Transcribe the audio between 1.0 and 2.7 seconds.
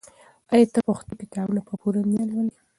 کتابونه په پوره مینه لولې؟